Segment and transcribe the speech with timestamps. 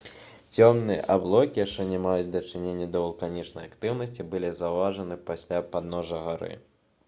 [0.61, 6.53] цёмныя аблокі што не маюць дачынення да вулканічнай актыўнасці былі заўважаны каля падножжа гары